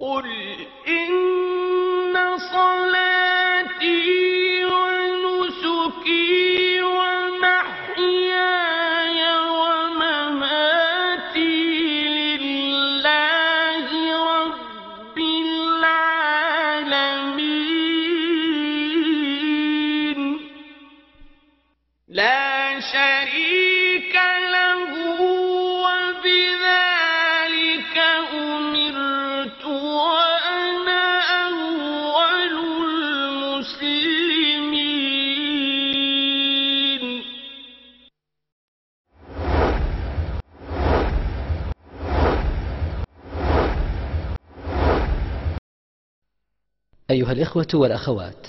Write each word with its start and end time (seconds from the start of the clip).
قل 0.00 0.26
إن 0.88 1.25
أيها 47.26 47.32
الإخوة 47.32 47.66
والأخوات 47.74 48.46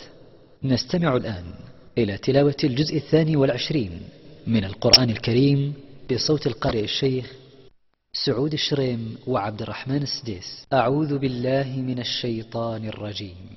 نستمع 0.63 1.15
الآن 1.15 1.43
إلى 1.97 2.17
تلاوة 2.17 2.55
الجزء 2.63 2.97
الثاني 2.97 3.35
والعشرين 3.35 4.01
من 4.47 4.65
القرآن 4.65 5.09
الكريم 5.09 5.73
بصوت 6.11 6.47
القارئ 6.47 6.83
الشيخ 6.83 7.33
سعود 8.13 8.53
الشريم 8.53 9.17
وعبد 9.27 9.61
الرحمن 9.61 10.01
السديس. 10.01 10.65
أعوذ 10.73 11.17
بالله 11.17 11.81
من 11.81 11.99
الشيطان 11.99 12.87
الرجيم. 12.87 13.56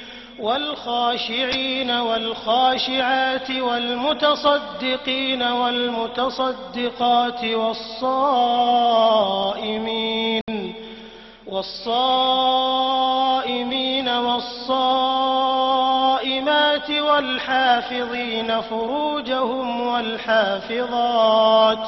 والخاشعين 0.41 1.91
والخاشعات 1.91 3.51
والمتصدقين 3.51 5.43
والمتصدقات 5.43 7.43
والصائمين 7.43 8.81
والصائمين 11.47 12.51
والصائمات 14.09 15.31
والحافظين 16.91 18.61
فروجهم 18.61 19.87
والحافظات 19.87 21.87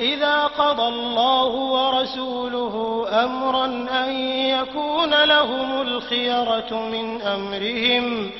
إذا 0.00 0.44
قضى 0.44 0.88
الله 0.88 1.46
ورسوله 1.46 3.06
أمرا 3.24 3.64
أن 4.04 4.12
يكون 4.28 5.24
لهم 5.24 5.82
الخيرة 5.82 6.88
من 6.92 7.22
أمرهم 7.22 8.30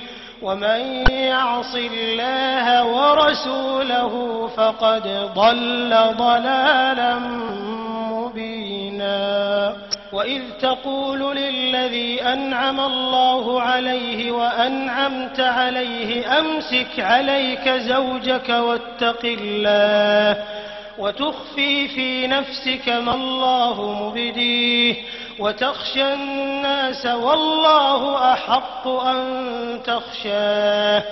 ومن 0.42 1.10
يعص 1.10 1.74
الله 1.74 2.84
ورسوله 2.84 4.46
فقد 4.56 5.02
ضل 5.34 5.96
ضلالا 6.16 7.18
مبينا. 8.10 9.76
وإذ 10.12 10.42
تقول 10.60 11.36
للذي 11.36 12.22
أنعم 12.22 12.80
الله 12.80 13.62
عليه 13.62 14.30
وأنعمت 14.32 15.40
عليه 15.40 16.38
أمسك 16.38 17.00
عليك 17.00 17.68
زوجك 17.68 18.48
واتق 18.48 19.20
الله 19.24 20.44
وتخفي 21.00 21.88
في 21.88 22.26
نفسك 22.26 22.88
ما 22.88 23.14
الله 23.14 24.02
مبديه 24.02 24.96
وتخشى 25.38 26.14
الناس 26.14 27.06
والله 27.06 28.32
أحق 28.32 28.88
أن 28.88 29.80
تخشاه 29.84 31.02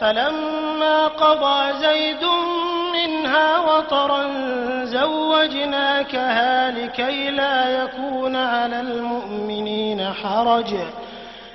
فلما 0.00 1.06
قضى 1.06 1.78
زيد 1.80 2.24
منها 2.94 3.58
وطرا 3.60 4.26
زوجناكها 4.84 6.70
لكي 6.70 7.30
لا 7.30 7.82
يكون 7.84 8.36
على 8.36 8.80
المؤمنين 8.80 10.12
حرج 10.12 10.74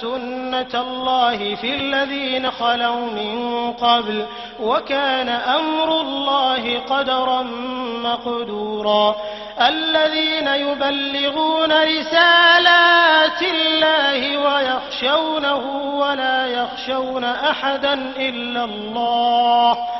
سُنَّةَ 0.00 0.74
اللَّهِ 0.74 1.54
فِي 1.54 1.74
الَّذِينَ 1.74 2.50
خَلَوْا 2.50 3.06
مِن 3.10 3.72
قَبْلُ 3.72 4.22
ۚ 4.26 4.60
وَكَانَ 4.60 5.28
أَمْرُ 5.28 6.00
اللَّهِ 6.00 6.78
قَدَرًا 6.90 7.42
مَّقْدُورًا 8.04 9.16
الَّذِينَ 9.68 10.48
يُبَلِّغُونَ 10.48 11.72
رِسَالَاتِ 11.72 13.42
اللَّهِ 13.42 14.38
وَيَخْشَوْنَهُ 14.38 15.64
وَلَا 15.98 16.46
يَخْشَوْنَ 16.46 17.24
أَحَدًا 17.24 17.92
إِلَّا 18.16 18.64
اللَّهَ 18.64 19.74
ۗ 19.74 19.99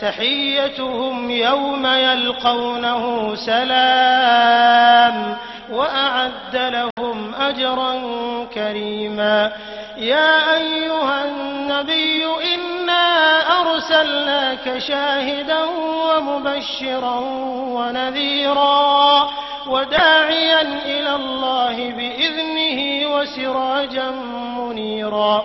تحيتهم 0.00 1.30
يوم 1.30 1.86
يلقونه 1.86 3.34
سلام 3.34 5.36
وأعد 5.72 6.56
لهم 6.56 7.34
أجرا 7.34 7.94
كريما. 8.54 9.52
يا 9.96 10.54
أيها 10.54 11.24
النبي 11.24 12.24
إنا 12.54 13.40
أرسلناك 13.60 14.78
شاهدا 14.78 15.64
ومبشرا 16.06 17.18
ونذيرا 17.76 19.28
وداعيا 19.66 20.62
إلى 20.84 21.14
الله 21.14 21.90
بإذنه 21.90 23.06
وسراجا 23.14 24.10
منيرا. 24.56 25.44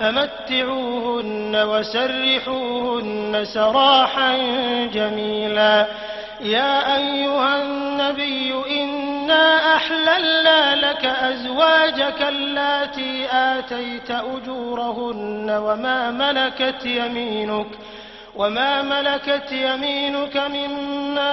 فمتعوهن 0.00 1.56
وسرحوهن 1.56 3.44
سراحا 3.44 4.36
جميلا. 4.92 5.86
يا 6.40 6.96
أيها 6.96 7.62
النبي 7.62 8.54
إنا 8.80 9.76
أحللنا 9.76 10.76
لك 10.76 11.04
أزواجك 11.06 12.22
اللاتي 12.22 13.26
آتيت 13.32 14.10
أجورهن 14.10 15.50
وما 15.50 16.10
ملكت 16.10 16.86
يمينك 16.86 17.66
وما 18.36 18.82
ملكت 18.82 19.52
يمينك 19.52 20.36
مما 20.36 21.32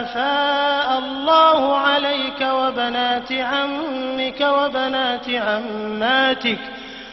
أفاء 0.00 0.98
الله 0.98 1.76
عليك 1.76 2.40
وبنات 2.40 3.32
عمك 3.32 4.40
وبنات 4.40 5.30
عماتك. 5.30 6.58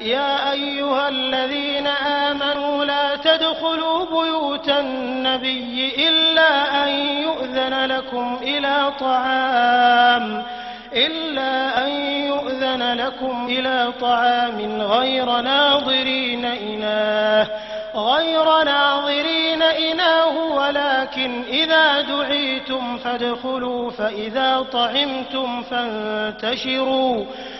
يا 0.00 0.52
أيها 0.52 1.08
الذين 1.08 1.86
آمنوا 1.86 2.84
لا 2.84 3.16
تدخلوا 3.16 4.04
بيوت 4.04 4.68
النبي 4.68 6.08
إلا 6.08 6.84
أن 6.84 6.88
يؤذن 7.22 7.84
لكم 7.84 8.38
إلى 8.42 8.92
طعام 9.00 10.44
إلا 10.92 11.86
أن 11.86 11.90
يؤذن 12.26 12.92
لكم 12.92 13.46
إلى 13.46 13.92
طعام 14.00 14.82
غير 14.82 15.40
ناظرين 15.40 16.44
إناه 16.44 17.46
غير 17.94 18.62
ناظرين 18.62 19.62
إناه 19.62 20.38
ولكن 20.54 21.42
إذا 21.48 22.00
دعيتم 22.00 22.98
فادخلوا 22.98 23.90
فإذا 23.90 24.66
طعمتم 24.72 25.62
فانتشروا. 25.62 27.24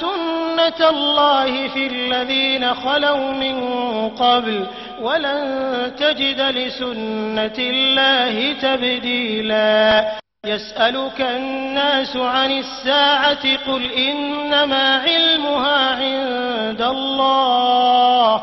سنة 0.00 0.90
الله 0.90 1.68
في 1.68 1.86
الذين 1.86 2.74
خلوا 2.74 3.32
من 3.32 3.58
قبل 4.08 4.66
ولن 5.00 5.92
تجد 5.98 6.40
لسنة 6.40 7.58
الله 7.58 8.52
تبديلا 8.52 10.04
يسألك 10.46 11.20
الناس 11.20 12.16
عن 12.16 12.52
الساعة 12.52 13.56
قل 13.66 13.92
إنما 13.92 14.96
علمها 14.96 15.90
عند 15.90 16.82
الله 16.82 18.42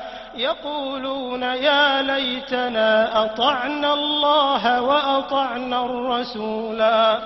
يقولون 0.41 1.43
يا 1.43 2.01
ليتنا 2.01 3.23
أطعنا 3.23 3.93
الله 3.93 4.81
وأطعنا 4.81 5.85
الرسولا. 5.85 7.19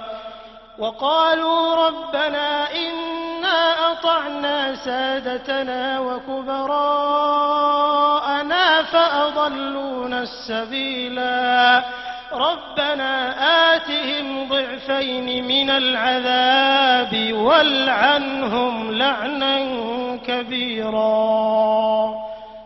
وقالوا 0.80 1.88
ربنا 1.88 2.72
إنا 2.76 3.92
أطعنا 3.92 4.76
سادتنا 4.76 6.00
وكبراءنا 6.00 6.84
فأضلونا 8.84 10.22
السبيلا. 10.22 11.84
ربنا 12.34 13.36
آتهم 13.76 14.50
ضعفين 14.50 15.48
من 15.48 15.70
العذاب 15.70 17.34
والعنهم 17.34 18.92
لعنا 18.92 19.58
كبيرا. 20.28 22.26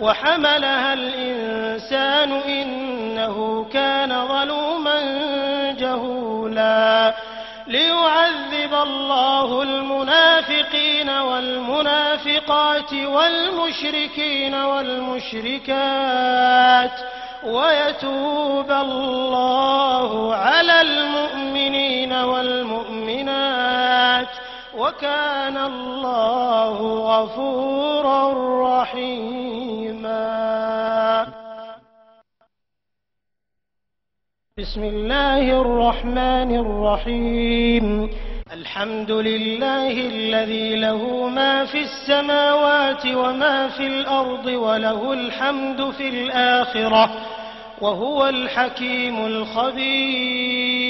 وحملها 0.00 0.92
الإنسان 0.94 2.32
إنه 2.32 3.66
كان 3.72 4.26
ظلوما 4.28 5.00
جهولا 5.78 7.14
ليعذب 7.66 8.74
الله 8.74 9.62
المنافقين 9.62 11.10
والمنافقات 11.10 12.92
والمشركين 12.92 14.54
والمشركات 14.54 15.70
ويتوب 17.44 18.70
الله 18.70 20.34
على 20.34 20.80
المؤمنين 20.80 22.12
والمؤمنات 22.12 23.70
وكان 24.76 25.56
الله 25.56 26.78
غفورا 27.12 28.22
رحيما. 28.82 30.20
بسم 34.58 34.84
الله 34.84 35.60
الرحمن 35.60 36.56
الرحيم. 36.56 38.10
الحمد 38.52 39.10
لله 39.10 39.92
الذي 39.92 40.76
له 40.76 41.28
ما 41.28 41.64
في 41.64 41.80
السماوات 41.82 43.06
وما 43.06 43.68
في 43.68 43.86
الأرض 43.86 44.46
وله 44.46 45.12
الحمد 45.12 45.90
في 45.90 46.08
الآخرة 46.08 47.10
وهو 47.80 48.28
الحكيم 48.28 49.26
الخبير. 49.26 50.89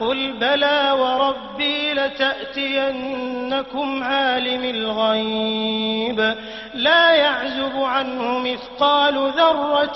قل 0.00 0.32
بلى 0.32 0.92
وربي 0.98 1.92
لتأتينكم 1.94 4.02
عالم 4.02 4.64
الغيب 4.64 6.34
لا 6.74 7.14
يعزب 7.14 7.82
عنه 7.82 8.38
مثقال 8.38 9.14
ذرة 9.14 9.94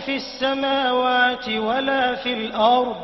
في 0.00 0.16
السماوات 0.16 1.48
ولا 1.48 2.14
في 2.14 2.32
الأرض 2.32 2.96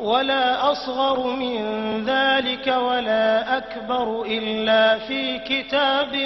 ولا 0.00 0.72
أصغر 0.72 1.26
من 1.26 1.58
ذلك 2.06 2.66
ولا 2.66 3.56
أكبر 3.56 4.22
إلا 4.26 4.98
في 4.98 5.38
كتاب 5.38 6.16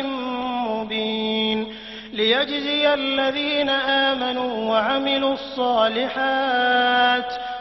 مبين 0.69 1.67
ليجزي 2.13 2.95
الذين 2.95 3.69
آمنوا 3.69 4.71
وعملوا 4.71 5.33
الصالحات 5.33 7.33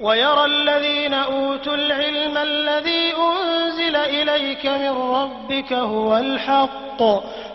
ويرى 0.00 0.44
الذين 0.44 1.14
أوتوا 1.14 1.74
العلم 1.74 2.38
الذي 2.38 3.12
أنزل 3.16 3.96
إليك 3.96 4.66
من 4.66 4.90
ربك 4.90 5.72
هو 5.72 6.16
الحق 6.16 7.02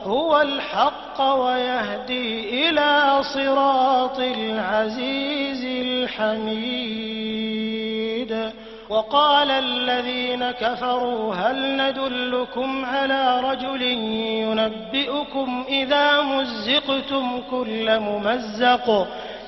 هو 0.03 0.41
الحق 0.41 1.21
ويهدي 1.21 2.69
إلى 2.69 3.19
صراط 3.23 4.19
العزيز 4.19 5.65
الحميد. 5.65 7.21
وقال 8.89 9.51
الذين 9.51 10.51
كفروا 10.51 11.35
هل 11.35 11.77
ندلكم 11.77 12.85
على 12.85 13.39
رجل 13.39 13.81
ينبئكم 14.41 15.65
إذا 15.69 16.21
مزقتم 16.21 17.41
كل 17.51 17.99
ممزق؟ 17.99 19.07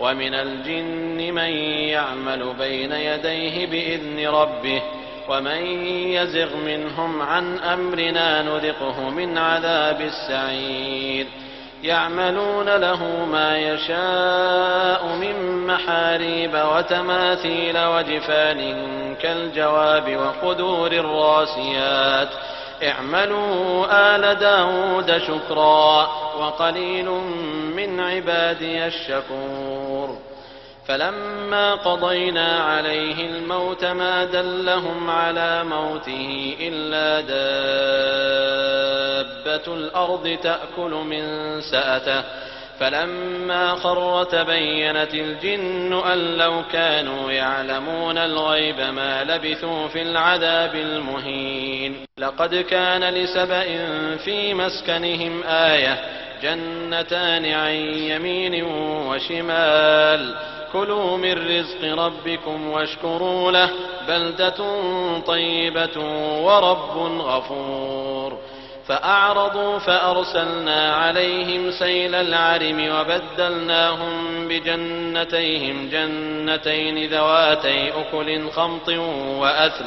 ومن 0.00 0.34
الجن 0.34 1.34
من 1.34 1.50
يعمل 1.88 2.54
بين 2.58 2.92
يديه 2.92 3.66
بإذن 3.66 4.28
ربه 4.34 4.82
ومن 5.28 5.82
يزغ 6.12 6.56
منهم 6.56 7.22
عن 7.22 7.58
أمرنا 7.58 8.42
نذقه 8.42 9.10
من 9.10 9.38
عذاب 9.38 10.00
السعير. 10.00 11.26
يعملون 11.82 12.76
له 12.76 13.24
ما 13.24 13.58
يشاء 13.58 15.06
من 15.06 15.66
محاريب 15.66 16.54
وتماثيل 16.54 17.78
وجفان 17.78 18.60
كالجواب 19.22 20.16
وقدور 20.16 20.92
الراسيات. 20.92 22.28
اعملوا 22.82 23.86
آل 24.16 24.34
داود 24.34 25.18
شكرا. 25.18 26.10
وقليل 26.40 27.10
من 27.76 28.00
عبادي 28.00 28.86
الشكور. 28.86 30.18
فلما 30.86 31.74
قضينا 31.74 32.60
عليه 32.60 33.26
الموت 33.26 33.84
ما 33.84 34.24
دلهم 34.24 35.10
على 35.10 35.64
موته 35.64 36.56
إلا 36.60 37.20
دابة 37.20 37.34
الأرض 39.74 40.38
تأكل 40.42 40.90
من 40.90 41.24
سأته. 41.60 42.24
فلما 42.80 43.74
خر 43.74 44.24
تبينت 44.24 45.14
الجن 45.14 45.92
أن 45.92 46.18
لو 46.36 46.62
كانوا 46.72 47.32
يعلمون 47.32 48.18
الغيب 48.18 48.80
ما 48.80 49.24
لبثوا 49.24 49.88
في 49.88 50.02
العذاب 50.02 50.74
المهين. 50.74 51.96
لقد 52.18 52.54
كان 52.54 53.04
لسبإ 53.14 53.86
في 54.16 54.54
مسكنهم 54.54 55.42
آية 55.46 55.98
جنتان 56.42 57.46
عن 57.46 57.74
يمين 58.10 58.64
وشمال. 59.08 60.34
كلوا 60.72 61.16
من 61.16 61.32
رزق 61.32 62.04
ربكم 62.04 62.70
واشكروا 62.70 63.52
له 63.52 63.70
بلدة 64.08 64.80
طيبة 65.26 65.98
ورب 66.42 67.20
غفور. 67.20 68.38
فأعرضوا 68.90 69.78
فأرسلنا 69.78 70.94
عليهم 70.94 71.70
سيل 71.70 72.14
العرم 72.14 72.88
وبدلناهم 72.94 74.48
بجنتيهم 74.48 75.88
جنتين 75.88 77.10
ذواتي 77.10 77.88
أكل 77.90 78.50
خمط 78.50 78.88
وأثل 79.38 79.84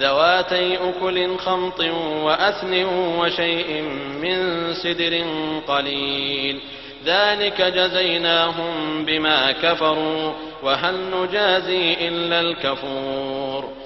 ذواتي 0.00 0.76
أكل 0.76 1.38
خمط 1.38 1.80
وأثل 2.22 2.84
وشيء 3.18 3.82
من 4.22 4.74
سدر 4.74 5.24
قليل 5.68 6.60
ذلك 7.06 7.62
جزيناهم 7.62 9.04
بما 9.04 9.52
كفروا 9.52 10.32
وهل 10.62 10.94
نجازي 11.10 12.08
إلا 12.08 12.40
الكفور 12.40 13.85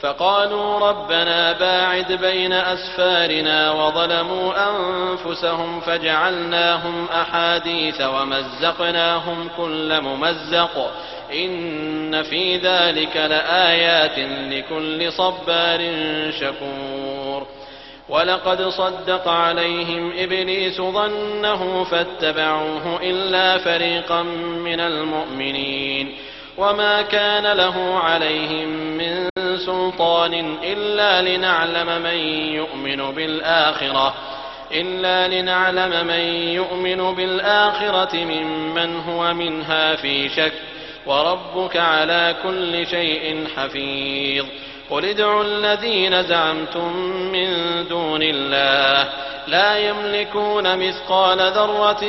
فقالوا 0.00 0.88
ربنا 0.88 1.52
باعد 1.52 2.12
بين 2.12 2.52
أسفارنا 2.52 3.72
وظلموا 3.72 4.52
أنفسهم 4.70 5.80
فجعلناهم 5.80 7.06
أحاديث 7.12 8.00
ومزقناهم 8.00 9.48
كل 9.56 10.00
ممزق 10.00 10.90
إن 11.32 12.22
في 12.22 12.56
ذلك 12.56 13.16
لآيات 13.16 14.18
لكل 14.52 15.12
صبار 15.12 15.80
شكور 16.40 17.46
ولقد 18.08 18.68
صدق 18.68 19.28
عليهم 19.28 20.12
إبليس 20.18 20.80
ظنه 20.80 21.84
فاتبعوه 21.84 23.00
إلا 23.02 23.58
فريقا 23.58 24.22
من 24.64 24.80
المؤمنين 24.80 26.14
وما 26.58 27.02
كان 27.02 27.56
له 27.56 27.98
عليهم 27.98 28.68
من 28.96 29.29
سلطان 29.66 30.58
إلا 30.64 31.22
لنعلم 31.22 32.02
من 32.02 32.16
يؤمن 32.54 33.14
بالآخرة 33.14 34.14
إلا 34.72 35.28
لنعلم 35.28 36.06
من 36.06 36.20
يؤمن 36.54 37.14
بالآخرة 37.14 38.16
ممن 38.16 39.00
هو 39.00 39.34
منها 39.34 39.96
في 39.96 40.28
شك 40.28 40.52
وربك 41.06 41.76
على 41.76 42.36
كل 42.42 42.86
شيء 42.86 43.46
حفيظ. 43.56 44.46
قل 44.90 45.04
ادعوا 45.04 45.44
الذين 45.44 46.22
زعمتم 46.22 46.96
من 47.32 47.48
دون 47.88 48.22
الله 48.22 49.08
لا 49.46 49.78
يملكون 49.78 50.88
مثقال 50.88 51.38
ذرة 51.38 52.00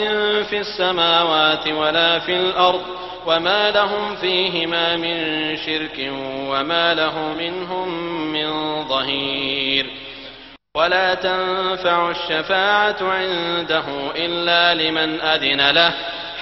في 0.43 0.59
السماوات 0.59 1.67
ولا 1.67 2.19
في 2.19 2.35
الأرض 2.35 2.81
وما 3.27 3.71
لهم 3.71 4.15
فيهما 4.15 4.97
من 4.97 5.17
شرك 5.57 6.11
وما 6.49 6.93
له 6.93 7.33
منهم 7.39 7.89
من 8.33 8.83
ظهير 8.83 9.85
ولا 10.75 11.13
تنفع 11.13 12.09
الشفاعة 12.09 12.97
عنده 13.01 13.83
إلا 14.15 14.73
لمن 14.73 15.21
أذن 15.21 15.69
له 15.69 15.93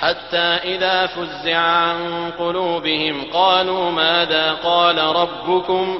حتى 0.01 0.37
إذا 0.75 1.05
فزع 1.05 1.57
عن 1.57 2.31
قلوبهم 2.39 3.23
قالوا 3.33 3.91
ماذا 3.91 4.53
قال 4.53 4.97
ربكم 4.97 5.99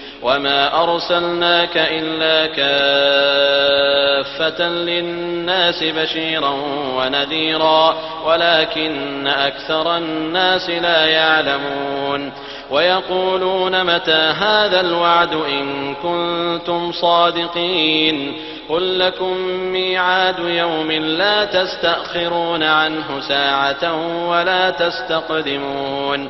وما 0.23 0.83
أرسلناك 0.83 1.77
إلا 1.77 2.47
كافة 2.55 3.81
للناس 4.69 5.83
بشيرا 5.83 6.55
ونذيرا 6.97 7.95
ولكن 8.25 9.27
أكثر 9.27 9.97
الناس 9.97 10.69
لا 10.69 11.05
يعلمون 11.05 12.31
ويقولون 12.71 13.83
متى 13.83 14.33
هذا 14.39 14.81
الوعد 14.81 15.33
إن 15.33 15.95
كنتم 15.95 16.91
صادقين 16.91 18.37
قل 18.69 18.99
لكم 18.99 19.37
ميعاد 19.47 20.39
يوم 20.39 20.91
لا 20.91 21.45
تستأخرون 21.45 22.63
عنه 22.63 23.21
ساعة 23.27 23.93
ولا 24.29 24.69
تستقدمون 24.69 26.29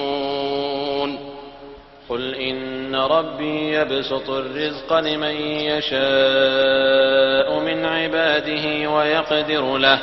قل 2.11 2.35
إن 2.35 2.95
ربي 2.95 3.73
يبسط 3.73 4.29
الرزق 4.29 4.93
لمن 4.93 5.35
يشاء 5.71 5.99
من 7.59 7.85
عباده 7.85 8.89
ويقدر 8.89 9.77
له 9.77 9.99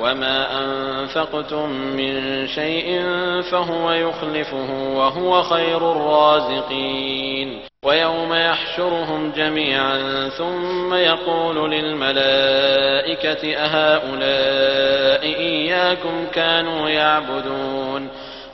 وما 0.00 0.46
أنفقتم 0.64 1.70
من 1.70 2.46
شيء 2.46 3.02
فهو 3.42 3.92
يخلفه 3.92 4.94
وهو 4.96 5.42
خير 5.42 5.92
الرازقين 5.92 7.60
ويوم 7.84 8.34
يحشرهم 8.34 9.32
جميعا 9.36 10.28
ثم 10.28 10.94
يقول 10.94 11.70
للملائكة 11.70 13.56
أهؤلاء 13.56 15.24
إياكم 15.24 16.26
كانوا 16.34 16.88
يعبدون 16.88 18.08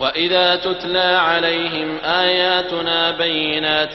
وإذا 0.00 0.56
تتلى 0.56 0.98
عليهم 0.98 1.98
آياتنا 2.04 3.10
بينات 3.10 3.94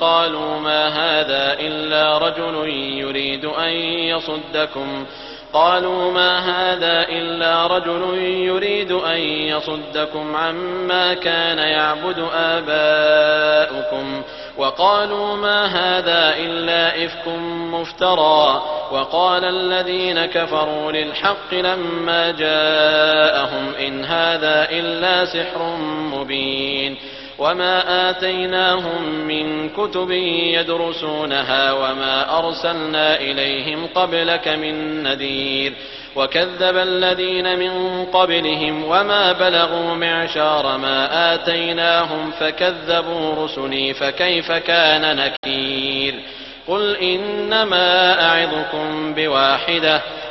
قالوا 0.00 0.60
ما 0.60 0.88
هذا 0.88 1.56
إلا 1.60 2.18
رجل 2.18 2.68
يريد 2.98 3.44
أن 3.44 3.72
يصدكم 4.10 5.06
قالوا 5.52 6.12
ما 6.12 6.38
هذا 6.38 7.08
إلا 7.08 7.66
رجل 7.66 8.18
يريد 8.22 8.92
أن 8.92 9.18
يصدكم 9.20 10.36
عما 10.36 11.14
كان 11.14 11.58
يعبد 11.58 12.28
آباؤكم 12.34 14.22
وقالوا 14.58 15.36
ما 15.36 15.66
هذا 15.66 16.36
إلا 16.36 17.04
إفك 17.04 17.28
مفترى 17.72 18.62
وقال 18.92 19.44
الذين 19.44 20.26
كفروا 20.26 20.92
للحق 20.92 21.54
لما 21.54 22.30
جاءهم 22.30 23.74
إن 23.86 24.04
هذا 24.04 24.68
إلا 24.70 25.24
سحر 25.24 25.76
مبين 26.12 26.96
وما 27.38 28.10
آتيناهم 28.10 29.02
من 29.28 29.68
كتب 29.68 30.10
يدرسونها 30.56 31.72
وما 31.72 32.38
أرسلنا 32.38 33.20
إليهم 33.20 33.86
قبلك 33.94 34.48
من 34.48 35.02
نذير 35.02 35.72
وكذب 36.16 36.76
الذين 36.76 37.58
من 37.58 38.04
قبلهم 38.04 38.84
وما 38.84 39.32
بلغوا 39.32 39.94
معشار 39.94 40.78
ما 40.78 41.34
آتيناهم 41.34 42.30
فكذبوا 42.30 43.44
رسلي 43.44 43.94
فكيف 43.94 44.52
كان 44.52 45.16
نكير؟ 45.16 46.14
قل 46.68 46.96
إنما 46.96 48.22
أعظكم 48.28 49.14
بواحدة 49.14 50.02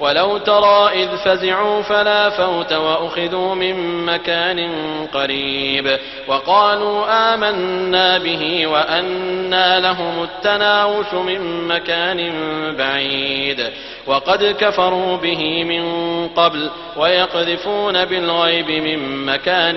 ولو 0.00 0.38
ترى 0.38 0.90
إذ 0.92 1.16
فزعوا 1.16 1.82
فلا 1.82 2.30
فوت 2.30 2.72
وأخذوا 2.72 3.54
من 3.54 4.04
مكان 4.04 4.70
قريب 5.12 5.98
وقالوا 6.28 7.34
آمنا 7.34 8.18
به 8.18 8.66
وأنا 8.66 9.80
لهم 9.80 10.22
التناوش 10.22 11.14
من 11.14 11.68
مكان 11.68 12.32
بعيد 12.78 13.70
وقد 14.06 14.56
كفروا 14.60 15.16
به 15.16 15.64
من 15.64 15.84
قبل 16.28 16.70
ويقذفون 16.96 18.04
بالغيب 18.04 18.70
من 18.70 19.26
مكان 19.26 19.76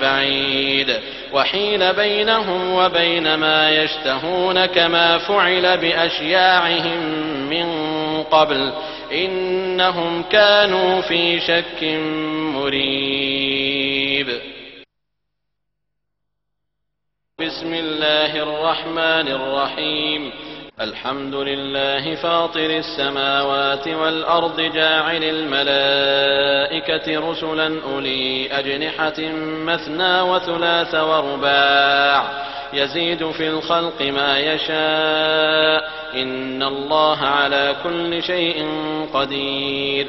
بعيد 0.00 0.96
وحيل 1.32 1.92
بينهم 1.92 2.74
وبين 2.74 3.34
ما 3.34 3.70
يشتهون 3.70 4.66
كما 4.66 5.18
فعل 5.18 5.78
بأشياعهم 5.78 7.00
من 7.50 7.68
قبل 8.22 8.72
إنهم 9.12 10.22
كانوا 10.22 11.00
في 11.00 11.40
شك 11.40 11.84
مريب. 12.54 14.28
بسم 17.40 17.74
الله 17.74 18.42
الرحمن 18.42 19.28
الرحيم. 19.28 20.32
الحمد 20.80 21.34
لله 21.34 22.14
فاطر 22.14 22.70
السماوات 22.70 23.88
والأرض 23.88 24.60
جاعل 24.60 25.24
الملائكة 25.24 27.20
رسلا 27.30 27.80
أولي 27.92 28.48
أجنحة 28.52 29.20
مثنى 29.64 30.20
وثلاث 30.20 30.94
ورباع 30.94 32.24
يزيد 32.72 33.30
في 33.30 33.48
الخلق 33.48 34.02
ما 34.02 34.38
يشاء 34.38 35.90
إن 36.14 36.62
الله 36.62 37.18
على 37.18 37.76
كل 37.82 38.22
شيء 38.22 38.66
قدير 39.14 40.08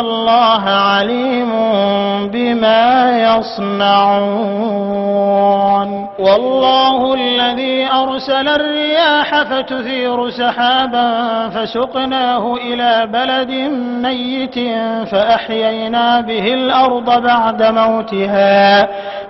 الله 0.00 0.62
عليم 0.70 1.52
بما 2.28 3.10
يصنعون 4.42 4.92
والله 6.18 7.14
الذي 7.14 7.88
أرسل 7.92 8.48
الرياح 8.48 9.42
فتثير 9.42 10.30
سحابا 10.30 11.48
فسقناه 11.48 12.54
إلى 12.54 13.06
بلد 13.06 13.50
ميت 14.02 14.58
فأحيينا 15.08 16.20
به 16.20 16.54
الأرض 16.54 17.22
بعد 17.22 17.62
موتها 17.62 18.88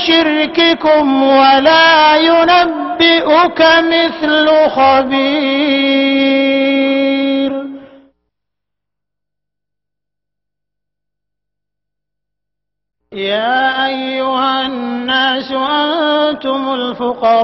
بشرككم 0.00 1.22
ولا 1.22 2.16
ينبئك 2.16 3.60
مثل 3.92 4.48
خبير. 4.68 6.00
يا 13.12 13.86
أيها 13.86 14.66
الناس 14.66 15.52
أنتم 15.52 16.74
الفقراء 16.74 17.40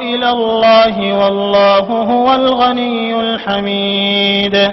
إلى 0.00 0.30
الله 0.30 1.24
والله 1.24 1.86
هو 2.12 2.34
الغني 2.34 3.20
الحميد. 3.20 4.72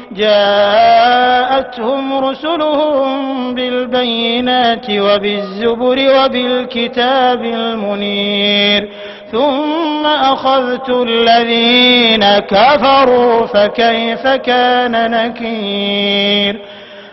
جاءتهم 0.15 2.03
رسلهم 2.25 3.55
بالبينات 3.55 4.85
وبالزبر 4.89 5.97
وبالكتاب 6.15 7.43
المنير 7.43 8.89
ثم 9.31 10.05
أخذت 10.05 10.89
الذين 10.89 12.25
كفروا 12.39 13.45
فكيف 13.45 14.27
كان 14.27 15.11
نكير؟ 15.11 16.61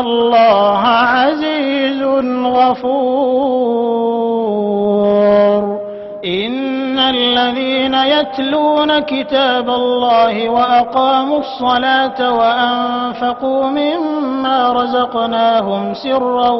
الله 0.00 0.78
عزيز 0.88 2.02
غفور. 2.44 3.84
إن 6.24 6.98
الذين 6.98 7.94
يتلون 7.94 8.98
كتاب 8.98 9.68
الله 9.68 10.48
وأقاموا 10.48 11.38
الصلاة 11.38 12.34
وأنفقوا 12.34 13.64
مما 13.66 14.72
رزقناهم 14.72 15.94
سرا 15.94 16.50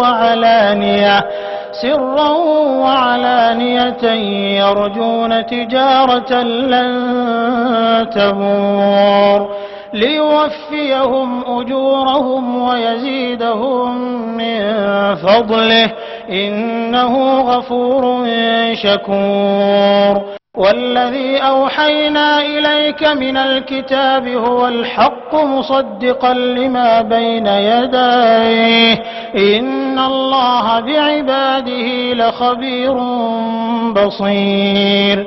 وعلانية 0.00 1.24
سرا 1.82 2.30
وعلانية 2.82 4.04
يرجون 4.60 5.46
تجارة 5.46 6.42
لن 6.42 6.90
تبور. 8.14 9.59
ليوفيهم 9.94 11.60
أجورهم 11.60 12.62
ويزيدهم 12.62 13.98
من 14.36 14.60
فضله. 15.14 15.90
إنه 16.30 17.40
غفور 17.40 18.26
شكور. 18.74 20.40
والذي 20.56 21.36
أوحينا 21.36 22.40
إليك 22.40 23.04
من 23.04 23.36
الكتاب 23.36 24.28
هو 24.28 24.68
الحق 24.68 25.34
مصدقا 25.34 26.34
لما 26.34 27.02
بين 27.02 27.46
يديه. 27.46 29.02
إن 29.34 29.98
الله 29.98 30.80
بعباده 30.80 32.12
لخبير 32.12 32.94
بصير. 33.92 35.26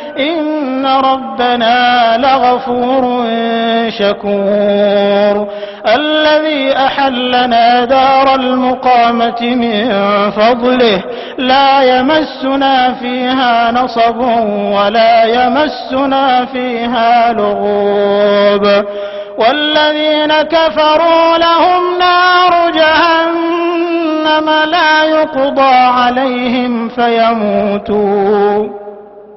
إن 0.29 0.85
ربنا 0.85 2.17
لغفور 2.17 3.25
شكور 3.89 5.47
الذي 5.87 6.77
أحلنا 6.77 7.85
دار 7.85 8.35
المقامة 8.35 9.41
من 9.41 9.89
فضله 10.31 11.01
لا 11.37 11.81
يمسنا 11.99 12.93
فيها 12.93 13.71
نصب 13.71 14.19
ولا 14.75 15.23
يمسنا 15.23 16.45
فيها 16.45 17.33
لغوب 17.33 18.85
والذين 19.37 20.33
كفروا 20.41 21.37
لهم 21.37 21.97
نار 21.99 22.71
جهنم 22.71 24.49
لا 24.71 25.03
يقضى 25.03 25.73
عليهم 25.75 26.89
فيموتوا 26.89 28.67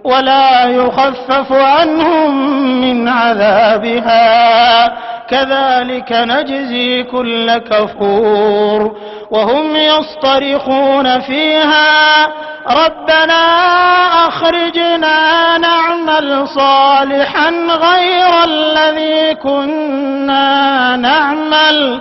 ولا 0.04 0.64
يخفف 0.64 1.52
عنهم 1.52 2.34
من 2.80 3.08
عذابها. 3.08 4.86
كذلك 5.28 6.12
نجزي 6.12 7.02
كل 7.02 7.58
كفور. 7.58 8.96
وهم 9.30 9.76
يصطرخون 9.76 11.20
فيها. 11.20 12.26
ربنا 12.70 13.44
أخرجنا 14.28 15.58
نعمل 15.58 16.48
صالحا 16.48 17.50
غير 17.68 18.44
الذي 18.44 19.34
كنا 19.34 20.96
نعمل. 20.96 22.00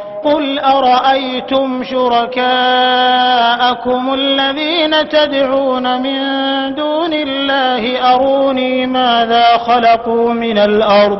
قل 0.23 0.59
أرأيتم 0.59 1.83
شركاءكم 1.83 2.43
الذين 4.13 5.09
تدعون 5.09 6.01
من 6.01 6.19
دون 6.75 7.13
الله 7.13 8.13
أروني 8.15 8.85
ماذا 8.87 9.57
خلقوا 9.57 10.33
من 10.33 10.57
الأرض 10.57 11.19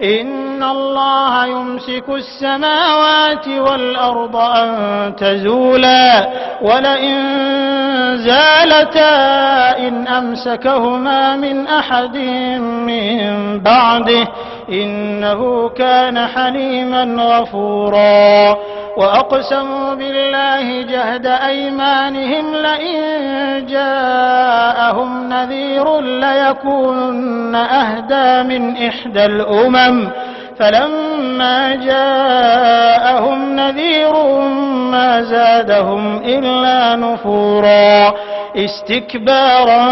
إن 0.00 0.62
الله 0.62 1.46
يمسك 1.46 2.08
السماوات 2.08 3.48
والأرض 3.48 4.36
أن 4.36 4.70
تزولا 5.16 6.28
ولئن 6.62 7.18
زالتا 8.16 9.14
إن 9.88 10.08
أمسكهما 10.08 11.36
من 11.36 11.66
أحد 11.66 12.16
من 12.86 13.60
بعده 13.60 14.28
إنه 14.68 15.68
كان 15.68 16.26
حليما 16.26 17.04
غفورا. 17.18 18.56
وأقسموا 18.96 19.94
بالله 19.94 20.82
جهد 20.82 21.26
أيمانهم 21.26 22.54
لئن 22.54 23.02
جاءهم 23.66 25.28
نذير 25.28 26.00
ليكونن 26.00 27.54
أهدى 27.54 28.58
من 28.58 28.76
إحدى 28.76 29.24
الأمم. 29.24 30.08
فلما 30.58 31.74
جاءهم 31.74 33.56
نذير 33.56 34.12
ما 34.90 35.22
زادهم 35.22 36.16
إلا 36.24 36.96
نفورا. 36.96 38.14
استكبارا 38.56 39.86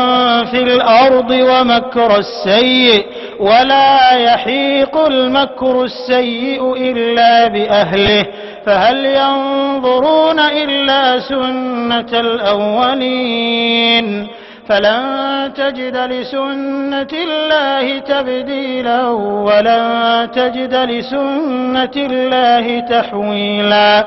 في 0.45 0.63
الأرض 0.63 1.31
ومكر 1.31 2.19
السيء. 2.19 3.07
ولا 3.41 4.11
يحيق 4.11 5.07
المكر 5.07 5.85
السيء 5.85 6.77
إلا 6.77 7.47
بأهله 7.49 8.27
فهل 8.67 9.07
ينظرون 9.07 10.39
إلا 10.39 11.19
سنة 11.19 12.21
الأولين؟ 12.21 13.61
فلن 14.69 15.53
تجد 15.57 15.97
لسنة 15.97 17.09
الله 17.13 17.99
تبديلا 17.99 19.09
ولن 19.49 20.29
تجد 20.35 20.75
لسنة 20.75 21.97
الله 21.97 22.81
تحويلا. 22.81 24.07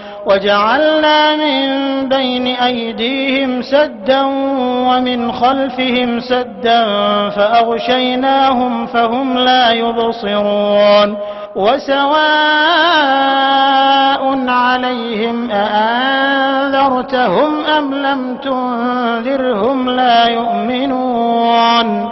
وجعلنا 0.25 1.35
من 1.35 2.09
بين 2.09 2.47
أيديهم 2.47 3.61
سدا 3.61 4.21
ومن 4.87 5.31
خلفهم 5.31 6.19
سدا 6.19 6.83
فأغشيناهم 7.29 8.85
فهم 8.85 9.37
لا 9.37 9.71
يبصرون 9.71 11.17
وسواء 11.55 12.21
عليهم 14.47 15.51
أأنذرتهم 15.51 17.11
أم 17.65 17.93
لم 17.93 18.37
تنذرهم 18.37 19.89
لا 19.89 20.25
يؤمنون 20.27 22.11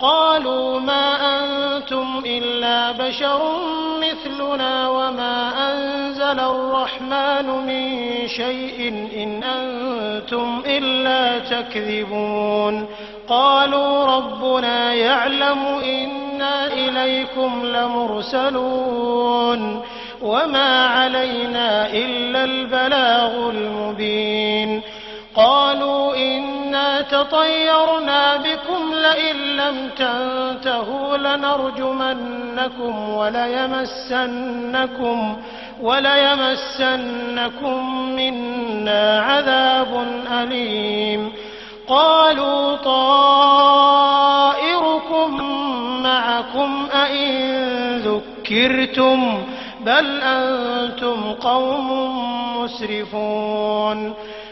قالوا 0.00 0.80
ما 0.80 1.38
أنتم 1.38 2.22
إلا 2.26 2.92
بشر 2.92 3.42
مثلنا 4.00 4.88
وما 4.88 5.52
أنزل 5.72 6.40
الرحمن 6.40 7.46
من 7.66 7.84
شيء 8.28 8.88
إن 9.16 9.42
أنتم 9.42 10.62
إلا 10.66 11.38
تكذبون. 11.38 12.86
قالوا 13.28 14.04
ربنا 14.04 14.94
يعلم 14.94 15.66
إنا 15.84 16.66
إليكم 16.66 17.66
لمرسلون 17.66 18.80
وما 20.22 20.86
علينا 20.86 21.86
إلا 21.92 22.44
البلاغ 22.44 23.50
المبين. 23.50 24.82
قالوا 25.36 26.16
إنا 26.16 26.53
تطيرنا 27.00 28.36
بكم 28.36 28.94
لئن 28.94 29.36
لم 29.36 29.88
تنتهوا 29.98 31.16
لنرجمنكم 31.16 33.08
وليمسنكم 33.08 34.56
وليمسنكم 35.82 37.28
منا 38.16 39.20
عذاب 39.20 40.06
أليم. 40.32 41.32
قالوا 41.88 42.76
طائركم 42.76 43.84
معكم 46.02 46.86
أئن 46.94 47.98
ذكرتم 47.98 49.44
بل 49.80 50.20
أنتم 50.22 51.32
قوم 51.32 51.88
مسرفون. 52.58 54.14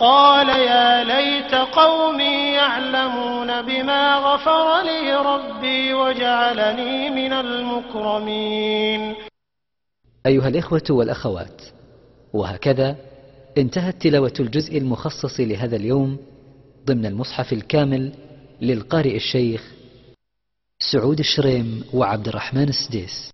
قال 0.00 0.48
يا 0.48 1.04
ليت 1.04 1.54
قومي 1.54 2.52
يعلمون 2.52 3.62
بما 3.62 4.16
غفر 4.16 4.82
لي 4.82 5.14
ربي 5.14 5.94
وجعلني 5.94 7.10
من 7.10 7.32
المكرمين. 7.32 9.14
أيها 10.26 10.48
الإخوة 10.48 10.82
والأخوات 10.90 11.62
وهكذا 12.32 12.96
انتهت 13.58 14.02
تلاوة 14.02 14.32
الجزء 14.40 14.78
المخصص 14.78 15.40
لهذا 15.40 15.76
اليوم 15.76 16.18
ضمن 16.86 17.06
المصحف 17.06 17.52
الكامل 17.52 18.12
للقارئ 18.60 19.16
الشيخ 19.16 19.72
سعود 20.78 21.18
الشريم 21.18 21.84
وعبد 21.94 22.28
الرحمن 22.28 22.68
السديس. 22.68 23.30